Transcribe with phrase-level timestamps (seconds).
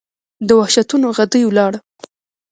[0.47, 1.79] د وحشتونو، غدۍ وَلاړه